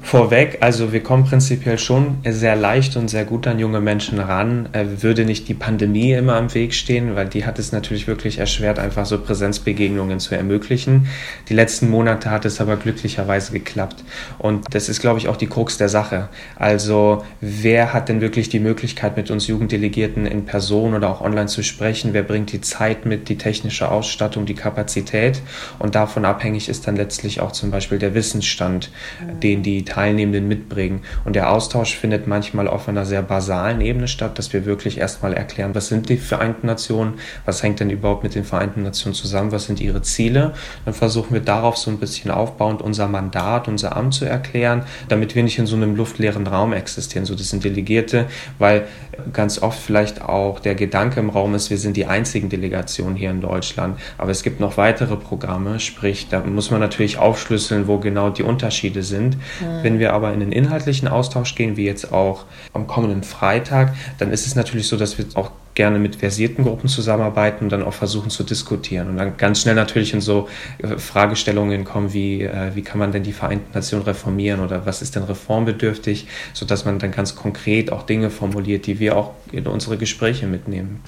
[0.00, 4.68] Vorweg, also wir kommen prinzipiell schon sehr leicht und sehr gut an junge Menschen ran.
[4.72, 8.38] Äh, würde nicht die Pandemie immer im Weg stehen, weil die hat es natürlich wirklich
[8.38, 11.08] erschwert, einfach so Präsenzbegegnungen zu ermöglichen.
[11.48, 14.02] Die letzten Monate hat es aber glücklicherweise geklappt.
[14.38, 16.28] Und das ist, glaube ich, auch die Krux der Sache.
[16.56, 21.48] Also wer hat denn wirklich die Möglichkeit, mit uns Jugenddelegierten in Person oder auch online
[21.48, 22.14] zu sprechen?
[22.14, 25.42] Wer bringt die Zeit mit, die technische Ausstattung, die Kapazität?
[25.78, 29.40] Und davon abhängig ist dann letztlich auch zum Beispiel der Wissensstand, mhm.
[29.40, 31.02] den die Teilnehmenden mitbringen.
[31.24, 35.32] Und der Austausch findet manchmal auf einer sehr basalen Ebene statt, dass wir wirklich erstmal
[35.32, 39.52] erklären, was sind die Vereinten Nationen, was hängt denn überhaupt mit den Vereinten Nationen zusammen,
[39.52, 40.52] was sind ihre Ziele.
[40.84, 45.34] Dann versuchen wir darauf so ein bisschen aufbauend unser Mandat, unser Amt zu erklären, damit
[45.34, 47.24] wir nicht in so einem luftleeren Raum existieren.
[47.24, 48.26] So, das sind Delegierte,
[48.58, 48.86] weil
[49.32, 53.30] ganz oft vielleicht auch der Gedanke im Raum ist, wir sind die einzigen Delegationen hier
[53.30, 57.98] in Deutschland, aber es gibt noch weitere Programme, sprich, da muss man natürlich aufschlüsseln, wo
[57.98, 59.36] genau die Unterschiede sind.
[59.36, 59.77] Mhm.
[59.82, 64.30] Wenn wir aber in den inhaltlichen Austausch gehen, wie jetzt auch am kommenden Freitag, dann
[64.30, 67.92] ist es natürlich so, dass wir auch gerne mit versierten Gruppen zusammenarbeiten und dann auch
[67.92, 72.74] versuchen zu diskutieren und dann ganz schnell natürlich in so äh, Fragestellungen kommen wie, äh,
[72.74, 76.98] wie kann man denn die Vereinten Nationen reformieren oder was ist denn reformbedürftig, sodass man
[76.98, 81.00] dann ganz konkret auch Dinge formuliert, die wir auch in unsere Gespräche mitnehmen.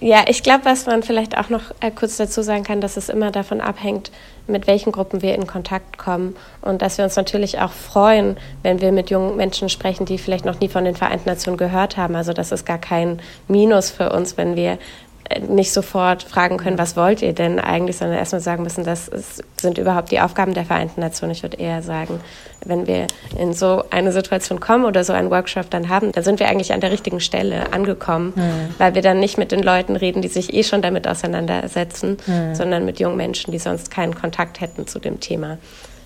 [0.00, 3.10] Ja, ich glaube, was man vielleicht auch noch äh, kurz dazu sagen kann, dass es
[3.10, 4.10] immer davon abhängt,
[4.46, 8.80] mit welchen Gruppen wir in Kontakt kommen und dass wir uns natürlich auch freuen, wenn
[8.80, 12.16] wir mit jungen Menschen sprechen, die vielleicht noch nie von den Vereinten Nationen gehört haben.
[12.16, 14.78] Also das ist gar kein Minus für uns, wenn wir
[15.48, 19.42] nicht sofort fragen können, was wollt ihr denn eigentlich, sondern erstmal sagen müssen, das ist,
[19.58, 21.32] sind überhaupt die Aufgaben der Vereinten Nationen.
[21.32, 22.20] Ich würde eher sagen,
[22.64, 23.06] wenn wir
[23.38, 26.72] in so eine Situation kommen oder so einen Workshop dann haben, dann sind wir eigentlich
[26.72, 28.74] an der richtigen Stelle angekommen, mhm.
[28.78, 32.54] weil wir dann nicht mit den Leuten reden, die sich eh schon damit auseinandersetzen, mhm.
[32.54, 35.58] sondern mit jungen Menschen, die sonst keinen Kontakt hätten zu dem Thema.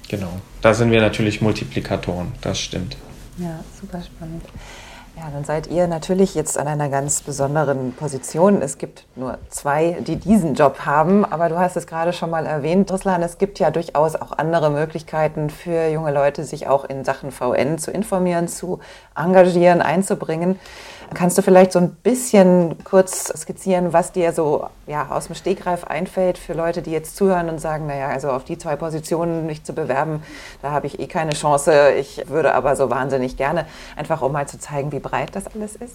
[0.09, 2.97] Genau, da sind wir natürlich Multiplikatoren, das stimmt.
[3.37, 4.43] Ja, super spannend.
[5.21, 8.63] Ja, dann seid ihr natürlich jetzt an einer ganz besonderen Position.
[8.63, 12.47] Es gibt nur zwei, die diesen Job haben, aber du hast es gerade schon mal
[12.47, 17.05] erwähnt, Ruslan, es gibt ja durchaus auch andere Möglichkeiten für junge Leute, sich auch in
[17.05, 18.79] Sachen VN zu informieren, zu
[19.17, 20.61] engagieren, einzubringen.
[21.15, 25.85] Kannst du vielleicht so ein bisschen kurz skizzieren, was dir so ja, aus dem Stegreif
[25.85, 29.65] einfällt für Leute, die jetzt zuhören und sagen, naja, also auf die zwei Positionen mich
[29.65, 30.23] zu bewerben,
[30.63, 31.93] da habe ich eh keine Chance.
[31.99, 33.67] Ich würde aber so wahnsinnig gerne,
[33.97, 35.95] einfach um mal zu zeigen, wie breit das alles ist.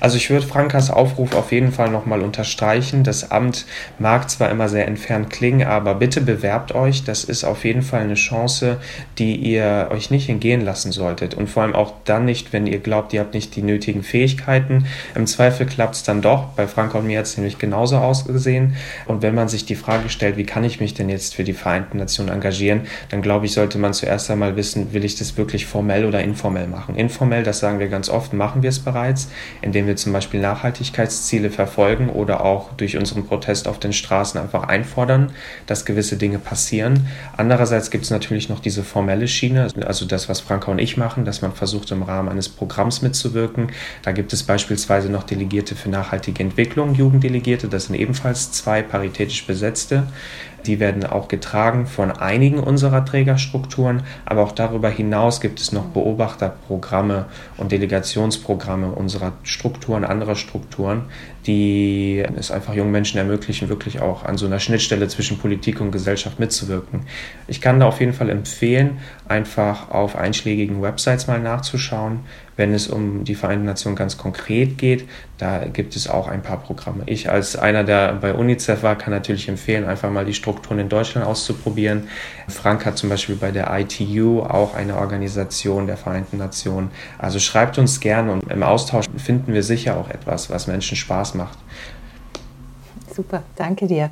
[0.00, 3.04] Also ich würde Frankas Aufruf auf jeden Fall nochmal unterstreichen.
[3.04, 3.66] Das Amt
[3.98, 7.04] mag zwar immer sehr entfernt klingen, aber bitte bewerbt euch.
[7.04, 8.78] Das ist auf jeden Fall eine Chance,
[9.18, 11.34] die ihr euch nicht entgehen lassen solltet.
[11.34, 14.86] Und vor allem auch dann nicht, wenn ihr glaubt, ihr habt nicht die nötigen Fähigkeiten.
[15.14, 16.44] Im Zweifel klappt es dann doch.
[16.56, 18.76] Bei Franka und mir hat es nämlich genauso ausgesehen.
[19.06, 21.52] Und wenn man sich die Frage stellt, wie kann ich mich denn jetzt für die
[21.52, 25.66] Vereinten Nationen engagieren, dann glaube ich, sollte man zuerst einmal wissen, will ich das wirklich
[25.66, 26.96] formell oder informell machen.
[26.96, 29.28] Informell, das sagen wir ganz oft, machen wir es bereits
[29.68, 34.62] indem wir zum Beispiel Nachhaltigkeitsziele verfolgen oder auch durch unseren Protest auf den Straßen einfach
[34.62, 35.32] einfordern,
[35.66, 37.06] dass gewisse Dinge passieren.
[37.36, 41.26] Andererseits gibt es natürlich noch diese formelle Schiene, also das, was Franka und ich machen,
[41.26, 43.72] dass man versucht, im Rahmen eines Programms mitzuwirken.
[44.02, 49.46] Da gibt es beispielsweise noch Delegierte für nachhaltige Entwicklung, Jugenddelegierte, das sind ebenfalls zwei paritätisch
[49.46, 50.04] besetzte.
[50.66, 55.86] Die werden auch getragen von einigen unserer Trägerstrukturen, aber auch darüber hinaus gibt es noch
[55.86, 61.06] Beobachterprogramme und Delegationsprogramme unserer Strukturen, anderer Strukturen,
[61.48, 65.90] die es einfach jungen Menschen ermöglichen, wirklich auch an so einer Schnittstelle zwischen Politik und
[65.90, 67.06] Gesellschaft mitzuwirken.
[67.46, 72.20] Ich kann da auf jeden Fall empfehlen, einfach auf einschlägigen Websites mal nachzuschauen.
[72.56, 75.08] Wenn es um die Vereinten Nationen ganz konkret geht,
[75.38, 77.04] da gibt es auch ein paar Programme.
[77.06, 80.88] Ich als einer, der bei UNICEF war, kann natürlich empfehlen, einfach mal die Strukturen in
[80.88, 82.08] Deutschland auszuprobieren.
[82.48, 86.90] Frank hat zum Beispiel bei der ITU auch eine Organisation der Vereinten Nationen.
[87.16, 91.34] Also schreibt uns gerne und im Austausch finden wir sicher auch etwas, was Menschen Spaß
[91.34, 91.37] macht.
[93.14, 94.10] Super, danke dir.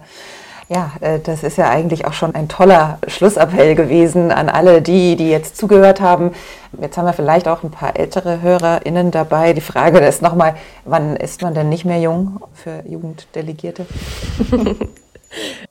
[0.68, 5.14] Ja, äh, das ist ja eigentlich auch schon ein toller Schlussappell gewesen an alle die,
[5.14, 6.32] die jetzt zugehört haben.
[6.80, 9.52] Jetzt haben wir vielleicht auch ein paar ältere HörerInnen dabei.
[9.52, 13.86] Die Frage ist nochmal, wann ist man denn nicht mehr jung für Jugenddelegierte?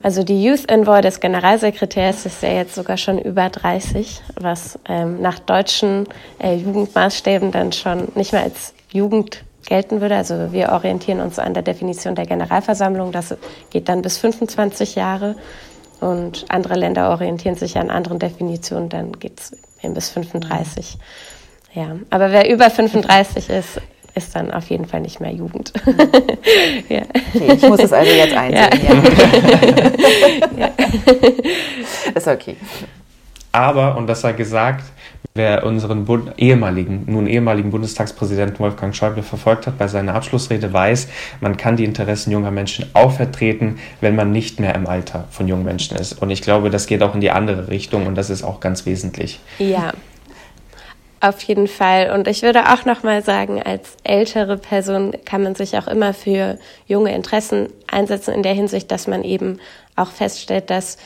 [0.02, 5.20] Also die Youth Envoy des Generalsekretärs ist ja jetzt sogar schon über 30, was ähm,
[5.20, 6.06] nach deutschen
[6.38, 10.16] äh, Jugendmaßstäben dann schon nicht mehr als Jugend gelten würde.
[10.16, 13.12] Also wir orientieren uns an der Definition der Generalversammlung.
[13.12, 13.36] Das
[13.70, 15.36] geht dann bis 25 Jahre.
[16.00, 19.52] Und andere Länder orientieren sich an anderen Definitionen, dann geht es
[19.82, 20.98] eben bis 35.
[21.72, 23.80] Ja, aber wer über 35 ist,
[24.14, 25.72] ist dann auf jeden Fall nicht mehr Jugend.
[26.88, 27.02] ja.
[27.34, 28.68] okay, ich muss es also jetzt einsehen.
[30.58, 30.68] Ja.
[30.68, 30.70] ja.
[32.14, 32.56] ist okay.
[33.52, 34.84] Aber, und das sei gesagt,
[35.34, 41.08] Wer unseren Bund ehemaligen, nun ehemaligen Bundestagspräsidenten Wolfgang Schäuble verfolgt hat bei seiner Abschlussrede, weiß,
[41.40, 45.48] man kann die Interessen junger Menschen auch vertreten, wenn man nicht mehr im Alter von
[45.48, 46.20] jungen Menschen ist.
[46.22, 48.86] Und ich glaube, das geht auch in die andere Richtung und das ist auch ganz
[48.86, 49.40] wesentlich.
[49.58, 49.92] Ja.
[51.20, 52.10] Auf jeden Fall.
[52.12, 56.12] Und ich würde auch noch mal sagen, als ältere Person kann man sich auch immer
[56.12, 59.58] für junge Interessen einsetzen in der Hinsicht, dass man eben
[59.96, 60.98] auch feststellt, dass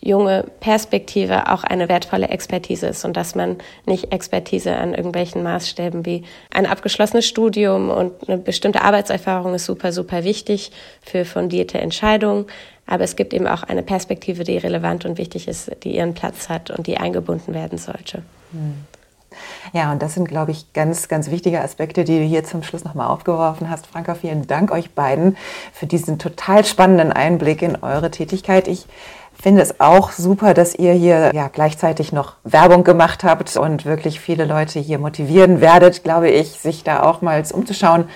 [0.00, 3.56] junge Perspektive auch eine wertvolle Expertise ist und dass man
[3.86, 9.92] nicht Expertise an irgendwelchen Maßstäben wie ein abgeschlossenes Studium und eine bestimmte Arbeitserfahrung ist super,
[9.92, 10.70] super wichtig
[11.02, 12.46] für fundierte Entscheidungen.
[12.86, 16.48] Aber es gibt eben auch eine Perspektive, die relevant und wichtig ist, die ihren Platz
[16.48, 18.22] hat und die eingebunden werden sollte.
[18.52, 18.86] Hm.
[19.72, 22.84] Ja, und das sind, glaube ich, ganz, ganz wichtige Aspekte, die du hier zum Schluss
[22.84, 23.86] nochmal aufgeworfen hast.
[23.86, 25.36] Franka, vielen Dank euch beiden
[25.72, 28.68] für diesen total spannenden Einblick in eure Tätigkeit.
[28.68, 28.86] Ich
[29.40, 34.20] finde es auch super, dass ihr hier ja gleichzeitig noch Werbung gemacht habt und wirklich
[34.20, 38.08] viele Leute hier motivieren werdet, glaube ich, sich da auch mal umzuschauen.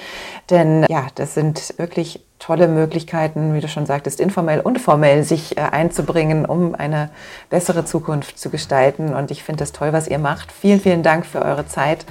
[0.50, 5.56] Denn ja, das sind wirklich tolle Möglichkeiten, wie du schon sagtest, informell und formell sich
[5.56, 7.10] äh, einzubringen, um eine
[7.50, 9.14] bessere Zukunft zu gestalten.
[9.14, 10.50] Und ich finde es toll, was ihr macht.
[10.50, 12.04] Vielen, vielen Dank für eure Zeit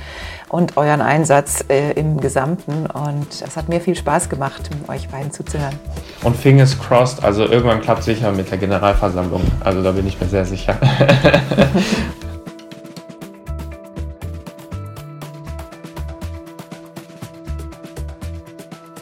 [0.48, 2.86] und euren Einsatz äh, im Gesamten.
[2.86, 5.78] Und es hat mir viel Spaß gemacht, euch beiden zuzuhören.
[6.24, 9.42] Und fingers crossed, also irgendwann klappt sicher mit der Generalversammlung.
[9.60, 10.78] Also da bin ich mir sehr sicher.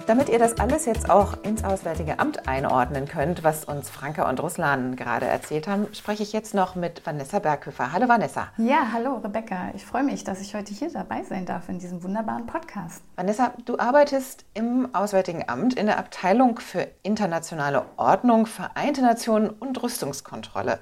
[0.09, 4.41] Damit ihr das alles jetzt auch ins Auswärtige Amt einordnen könnt, was uns Franka und
[4.41, 7.93] Russland gerade erzählt haben, spreche ich jetzt noch mit Vanessa Berghöfer.
[7.93, 8.47] Hallo Vanessa.
[8.57, 9.69] Ja, hallo Rebecca.
[9.75, 13.03] Ich freue mich, dass ich heute hier dabei sein darf in diesem wunderbaren Podcast.
[13.17, 19.83] Vanessa, du arbeitest im Auswärtigen Amt in der Abteilung für internationale Ordnung, Vereinte Nationen und
[19.83, 20.79] Rüstungskontrolle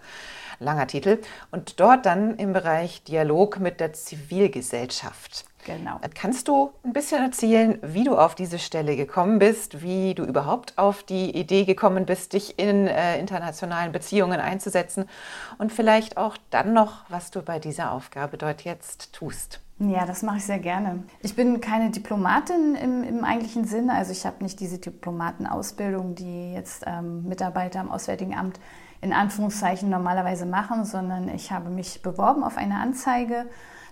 [0.60, 1.20] langer Titel,
[1.52, 5.46] und dort dann im Bereich Dialog mit der Zivilgesellschaft.
[5.68, 6.00] Genau.
[6.16, 10.78] Kannst du ein bisschen erzählen, wie du auf diese Stelle gekommen bist, wie du überhaupt
[10.78, 15.10] auf die Idee gekommen bist, dich in äh, internationalen Beziehungen einzusetzen
[15.58, 19.60] und vielleicht auch dann noch, was du bei dieser Aufgabe dort jetzt tust?
[19.80, 21.04] Ja, das mache ich sehr gerne.
[21.22, 26.54] Ich bin keine Diplomatin im, im eigentlichen Sinne, also ich habe nicht diese Diplomatenausbildung, die
[26.54, 28.58] jetzt ähm, Mitarbeiter am Auswärtigen Amt
[29.02, 33.48] in Anführungszeichen normalerweise machen, sondern ich habe mich beworben auf eine Anzeige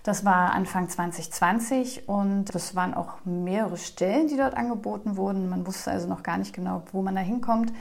[0.06, 5.48] das war Anfang 2020 und das waren auch mehrere Stellen, die dort angeboten wurden.
[5.48, 7.72] Man wusste also noch gar nicht genau, wo man da hinkommt.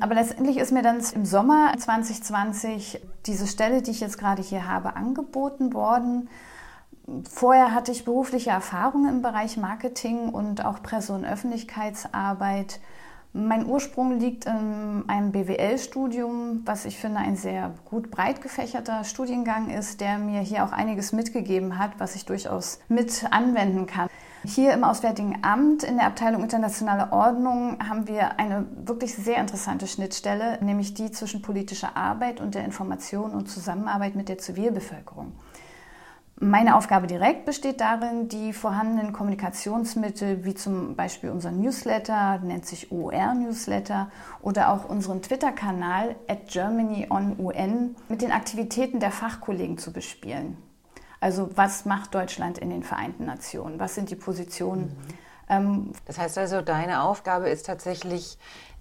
[0.00, 4.66] Aber letztendlich ist mir dann im Sommer 2020 diese Stelle, die ich jetzt gerade hier
[4.66, 6.28] habe, angeboten worden.
[7.30, 12.80] Vorher hatte ich berufliche Erfahrungen im Bereich Marketing und auch Presse- und Öffentlichkeitsarbeit.
[13.38, 19.70] Mein Ursprung liegt in einem BWL-Studium, was ich finde ein sehr gut breit gefächerter Studiengang
[19.70, 24.08] ist, der mir hier auch einiges mitgegeben hat, was ich durchaus mit anwenden kann.
[24.44, 29.86] Hier im Auswärtigen Amt in der Abteilung Internationale Ordnung haben wir eine wirklich sehr interessante
[29.86, 35.32] Schnittstelle, nämlich die zwischen politischer Arbeit und der Information und Zusammenarbeit mit der Zivilbevölkerung.
[36.40, 42.92] Meine Aufgabe direkt besteht darin, die vorhandenen Kommunikationsmittel, wie zum Beispiel unser Newsletter, nennt sich
[42.92, 44.08] OR-Newsletter,
[44.40, 50.56] oder auch unseren Twitter-Kanal at GermanyOnUN mit den Aktivitäten der Fachkollegen zu bespielen.
[51.18, 53.80] Also was macht Deutschland in den Vereinten Nationen?
[53.80, 54.82] Was sind die Positionen?
[54.82, 54.94] Mhm.
[55.48, 58.38] Ähm, das heißt also, deine Aufgabe ist tatsächlich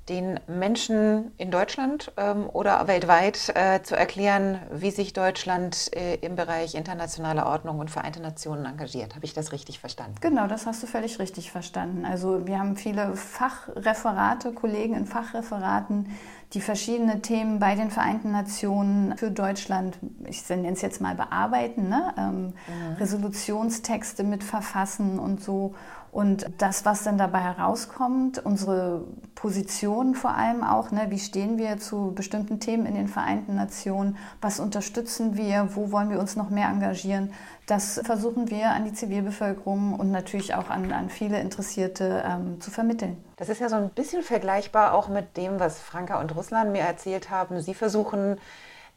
[0.10, 6.36] den Menschen in Deutschland ähm, oder weltweit äh, zu erklären, wie sich Deutschland äh, im
[6.36, 9.16] Bereich internationale Ordnung und Vereinte Nationen engagiert.
[9.16, 10.16] Habe ich das richtig verstanden?
[10.22, 12.06] Genau, das hast du völlig richtig verstanden.
[12.06, 16.08] Also wir haben viele Fachreferate, Kollegen in Fachreferaten,
[16.54, 21.90] die verschiedene Themen bei den Vereinten Nationen für Deutschland, ich nenne es jetzt mal bearbeiten,
[21.90, 22.14] ne?
[22.18, 22.54] ähm, mhm.
[23.00, 25.76] Resolutionstexte mit verfassen und so.
[26.18, 29.04] Und das, was dann dabei herauskommt, unsere
[29.36, 34.18] Position vor allem auch, ne, wie stehen wir zu bestimmten Themen in den Vereinten Nationen,
[34.42, 37.34] was unterstützen wir, wo wollen wir uns noch mehr engagieren,
[37.68, 42.72] das versuchen wir an die Zivilbevölkerung und natürlich auch an, an viele Interessierte ähm, zu
[42.72, 43.24] vermitteln.
[43.36, 46.82] Das ist ja so ein bisschen vergleichbar auch mit dem, was Franka und Russland mir
[46.82, 47.62] erzählt haben.
[47.62, 48.38] Sie versuchen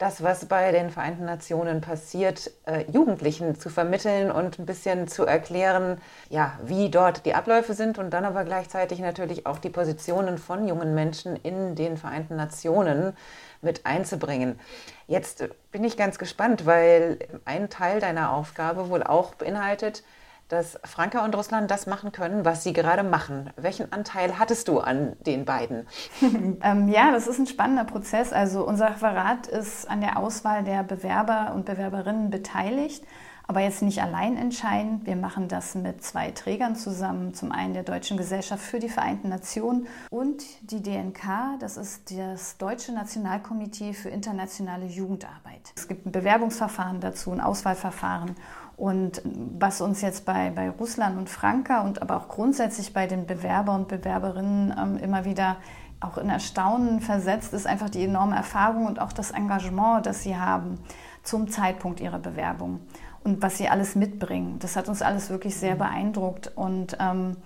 [0.01, 5.27] das, was bei den Vereinten Nationen passiert, äh, Jugendlichen zu vermitteln und ein bisschen zu
[5.27, 10.39] erklären, ja, wie dort die Abläufe sind und dann aber gleichzeitig natürlich auch die Positionen
[10.39, 13.13] von jungen Menschen in den Vereinten Nationen
[13.61, 14.59] mit einzubringen.
[15.07, 20.03] Jetzt bin ich ganz gespannt, weil ein Teil deiner Aufgabe wohl auch beinhaltet,
[20.51, 23.51] dass Franka und Russland das machen können, was sie gerade machen.
[23.57, 25.87] Welchen Anteil hattest du an den beiden?
[26.63, 28.33] ähm, ja, das ist ein spannender Prozess.
[28.33, 33.05] Also unser Referat ist an der Auswahl der Bewerber und Bewerberinnen beteiligt,
[33.47, 35.07] aber jetzt nicht allein entscheidend.
[35.07, 37.35] Wir machen das mit zwei Trägern zusammen.
[37.35, 42.59] Zum einen der Deutschen Gesellschaft für die Vereinten Nationen und die DNK, das ist das
[42.59, 45.73] Deutsche Nationalkomitee für internationale Jugendarbeit.
[45.77, 48.37] Es gibt ein Bewerbungsverfahren dazu, ein Auswahlverfahren.
[48.81, 49.21] Und
[49.59, 53.75] was uns jetzt bei, bei Russland und Franka und aber auch grundsätzlich bei den Bewerber
[53.75, 55.59] und Bewerberinnen ähm, immer wieder
[56.01, 60.39] auch in Erstaunen versetzt, ist einfach die enorme Erfahrung und auch das Engagement, das sie
[60.39, 60.79] haben
[61.23, 62.81] zum Zeitpunkt ihrer Bewerbung
[63.23, 64.59] und was sie alles mitbringen.
[64.61, 65.81] Das hat uns alles wirklich sehr mhm.
[65.81, 67.37] beeindruckt und ähm,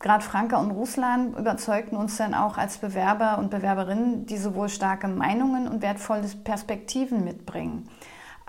[0.00, 5.06] gerade Franka und Russland überzeugten uns dann auch als Bewerber und Bewerberinnen, die sowohl starke
[5.06, 7.88] Meinungen und wertvolle Perspektiven mitbringen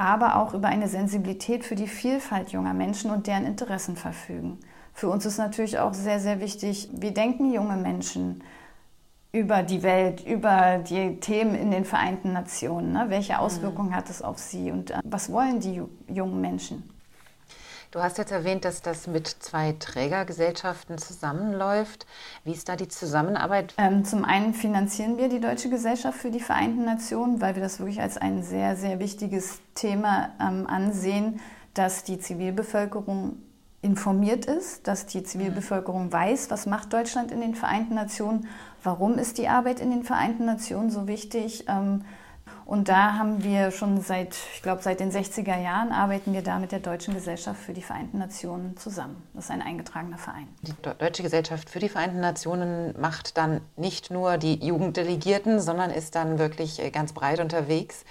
[0.02, 4.60] aber auch über eine Sensibilität für die Vielfalt junger Menschen und deren Interessen verfügen.
[4.94, 8.44] Für uns ist natürlich auch sehr, sehr wichtig, wie denken junge Menschen
[9.32, 12.92] über die Welt, über die Themen in den Vereinten Nationen.
[12.92, 13.06] Ne?
[13.08, 13.40] Welche mhm.
[13.40, 16.84] Auswirkungen hat es auf sie und äh, was wollen die jungen Menschen?
[17.92, 22.06] Du hast jetzt erwähnt, dass das mit zwei Trägergesellschaften zusammenläuft.
[22.46, 23.74] Wie ist da die Zusammenarbeit?
[23.78, 27.80] Ähm, zum einen finanzieren wir die Deutsche Gesellschaft für die Vereinten Nationen, weil wir das
[27.80, 31.42] wirklich als ein sehr, sehr wichtiges Thema ähm, ansehen,
[31.74, 33.42] dass die Zivilbevölkerung
[33.82, 38.48] informiert ist, dass die Zivilbevölkerung weiß, was macht Deutschland in den Vereinten Nationen,
[38.84, 41.66] warum ist die Arbeit in den Vereinten Nationen so wichtig.
[41.68, 42.06] Ähm,
[42.72, 46.58] und da haben wir schon seit, ich glaube, seit den 60er Jahren arbeiten wir da
[46.58, 49.22] mit der Deutschen Gesellschaft für die Vereinten Nationen zusammen.
[49.34, 50.48] Das ist ein eingetragener Verein.
[50.62, 56.16] Die Deutsche Gesellschaft für die Vereinten Nationen macht dann nicht nur die Jugenddelegierten, sondern ist
[56.16, 58.06] dann wirklich äh, ganz breit unterwegs.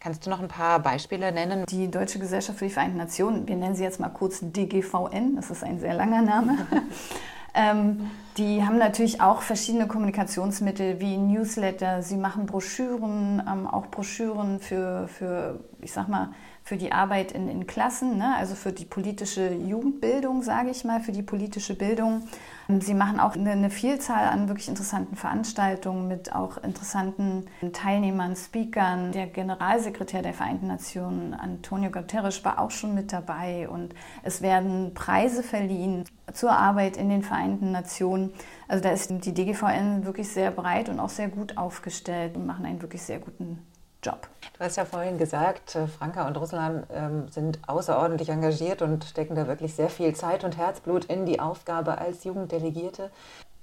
[0.00, 1.66] Kannst du noch ein paar Beispiele nennen?
[1.66, 5.50] Die Deutsche Gesellschaft für die Vereinten Nationen, wir nennen sie jetzt mal kurz DGVN, das
[5.50, 6.56] ist ein sehr langer Name.
[7.56, 14.60] Ähm, die haben natürlich auch verschiedene Kommunikationsmittel wie Newsletter, sie machen Broschüren, ähm, auch Broschüren
[14.60, 18.34] für, für, ich sag mal, für die Arbeit in, in Klassen, ne?
[18.36, 22.28] also für die politische Jugendbildung, sage ich mal, für die politische Bildung.
[22.68, 29.12] Sie machen auch eine, eine, Vielzahl an wirklich interessanten Veranstaltungen mit auch interessanten Teilnehmern, Speakern.
[29.12, 34.94] Der Generalsekretär der Vereinten Nationen, Antonio Guterres, war auch schon mit dabei und es werden
[34.94, 38.32] Preise verliehen zur Arbeit in den Vereinten Nationen.
[38.66, 42.66] Also da ist die DGVN wirklich sehr breit und auch sehr gut aufgestellt und machen
[42.66, 43.64] einen wirklich sehr guten
[44.06, 44.28] Job.
[44.56, 49.34] Du hast ja vorhin gesagt, äh, Franka und Russland ähm, sind außerordentlich engagiert und stecken
[49.34, 53.10] da wirklich sehr viel Zeit und Herzblut in die Aufgabe als Jugenddelegierte.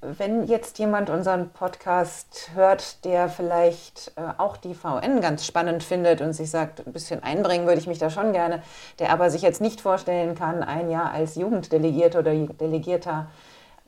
[0.01, 6.19] Wenn jetzt jemand unseren Podcast hört, der vielleicht äh, auch die VN ganz spannend findet
[6.19, 8.62] und sich sagt, ein bisschen einbringen würde ich mich da schon gerne,
[8.99, 13.27] der aber sich jetzt nicht vorstellen kann, ein Jahr als Jugenddelegierte oder Delegierter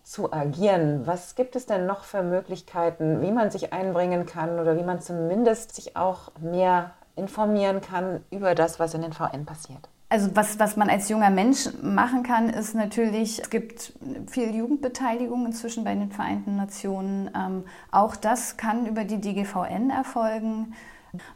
[0.05, 1.05] zu agieren.
[1.05, 5.01] Was gibt es denn noch für Möglichkeiten, wie man sich einbringen kann oder wie man
[5.01, 9.89] zumindest sich auch mehr informieren kann über das, was in den VN passiert?
[10.07, 13.93] Also was, was man als junger Mensch machen kann, ist natürlich, es gibt
[14.27, 17.31] viel Jugendbeteiligung inzwischen bei den Vereinten Nationen.
[17.35, 20.75] Ähm, auch das kann über die DGVN erfolgen.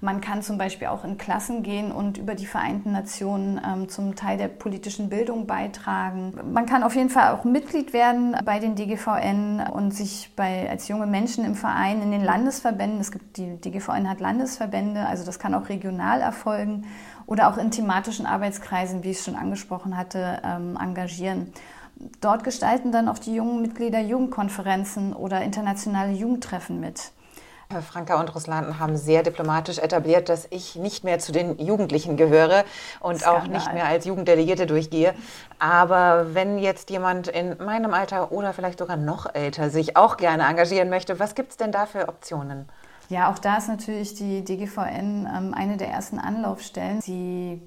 [0.02, 4.16] Man kann zum Beispiel auch in Klassen gehen und über die Vereinten Nationen ähm, zum
[4.16, 6.34] Teil der politischen Bildung beitragen.
[6.52, 10.88] Man kann auf jeden Fall auch Mitglied werden bei den DGVN und sich bei, als
[10.88, 15.40] junge Menschen im Verein in den Landesverbänden, es gibt die DGVN hat Landesverbände, also das
[15.40, 16.86] kann auch regional erfolgen
[17.26, 21.54] oder auch in thematischen Arbeitskreisen, wie ich es schon angesprochen hatte, ähm, engagieren.
[22.22, 27.12] Dort gestalten dann auch die jungen Mitglieder Jugendkonferenzen oder internationale Jugendtreffen mit.
[27.84, 32.66] Franka und Russland haben sehr diplomatisch etabliert, dass ich nicht mehr zu den Jugendlichen gehöre
[33.00, 33.42] und Skandal.
[33.44, 35.14] auch nicht mehr als Jugenddelegierte durchgehe.
[35.60, 40.48] Aber wenn jetzt jemand in meinem Alter oder vielleicht sogar noch älter sich auch gerne
[40.48, 42.68] engagieren möchte, was gibt es denn da für Optionen?
[43.10, 47.02] Ja, auch da ist natürlich die DGVN ähm, eine der ersten Anlaufstellen.
[47.02, 47.62] Sie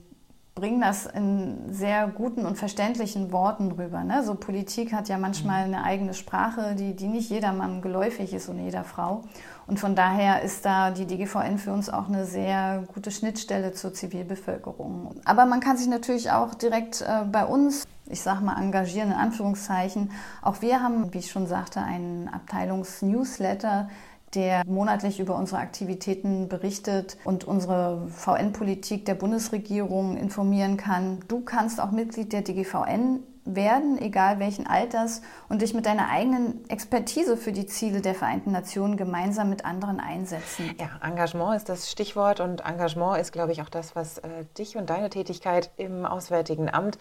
[0.54, 4.04] bringen das in sehr guten und verständlichen Worten rüber.
[4.04, 4.22] Ne?
[4.22, 8.58] So Politik hat ja manchmal eine eigene Sprache, die, die nicht jedermann geläufig ist und
[8.58, 9.22] jeder Frau.
[9.66, 13.94] Und von daher ist da die DGVN für uns auch eine sehr gute Schnittstelle zur
[13.94, 15.14] Zivilbevölkerung.
[15.24, 19.16] Aber man kann sich natürlich auch direkt äh, bei uns, ich sage mal, engagieren, in
[19.16, 20.10] Anführungszeichen.
[20.42, 23.88] Auch wir haben, wie ich schon sagte, einen Abteilungsnewsletter,
[24.34, 31.20] der monatlich über unsere Aktivitäten berichtet und unsere VN-Politik der Bundesregierung informieren kann.
[31.28, 36.68] Du kannst auch Mitglied der DGVN werden, egal welchen Alters, und dich mit deiner eigenen
[36.68, 40.70] Expertise für die Ziele der Vereinten Nationen gemeinsam mit anderen einsetzen.
[40.78, 44.76] Ja, Engagement ist das Stichwort und Engagement ist, glaube ich, auch das, was äh, dich
[44.76, 46.98] und deine Tätigkeit im Auswärtigen Amt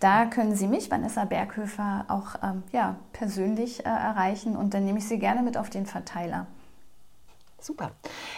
[0.00, 4.98] Da können Sie mich, Vanessa Berghöfer, auch ähm, ja, persönlich äh, erreichen und dann nehme
[4.98, 6.46] ich Sie gerne mit auf den Verteiler.
[7.64, 7.92] Super.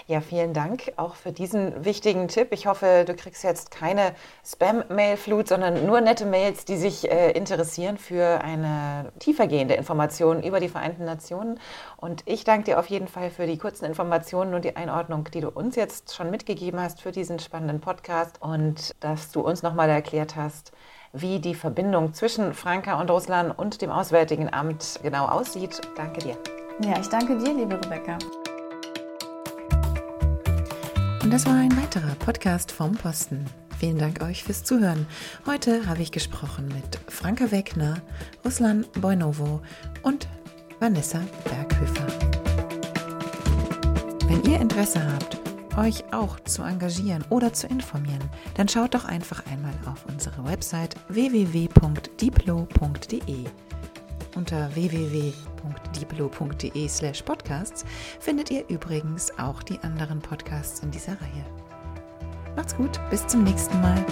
[0.07, 2.53] Ja, vielen Dank auch für diesen wichtigen Tipp.
[2.53, 4.12] Ich hoffe, du kriegst jetzt keine
[4.45, 10.68] Spam-Mail-Flut, sondern nur nette Mails, die sich äh, interessieren für eine tiefergehende Information über die
[10.68, 11.59] Vereinten Nationen.
[11.97, 15.41] Und ich danke dir auf jeden Fall für die kurzen Informationen und die Einordnung, die
[15.41, 19.89] du uns jetzt schon mitgegeben hast für diesen spannenden Podcast und dass du uns nochmal
[19.89, 20.70] erklärt hast,
[21.12, 25.81] wie die Verbindung zwischen Franka und Russland und dem Auswärtigen Amt genau aussieht.
[25.97, 26.37] Danke dir.
[26.85, 28.18] Ja, ich danke dir, liebe Rebecca.
[31.27, 33.47] Und das war ein weiterer Podcast vom Posten.
[33.81, 35.09] Vielen Dank euch fürs Zuhören.
[35.45, 38.01] Heute habe ich gesprochen mit Franka Wegner,
[38.45, 39.61] Ruslan Boinovo
[40.05, 40.29] und
[40.79, 42.07] Vanessa Berghöfer.
[44.29, 45.37] Wenn ihr Interesse habt,
[45.77, 50.95] euch auch zu engagieren oder zu informieren, dann schaut doch einfach einmal auf unsere Website
[51.09, 51.66] www.diplo.de.
[54.37, 57.84] Unter www.diplo.de slash podcasts
[58.20, 61.47] findet ihr übrigens auch die anderen Podcasts in dieser Reihe.
[62.55, 64.05] Macht's gut, bis zum nächsten Mal.